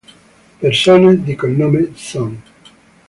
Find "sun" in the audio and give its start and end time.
1.93-2.41